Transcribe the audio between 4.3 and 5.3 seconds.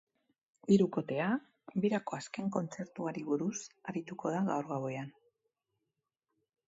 da gaur gauean.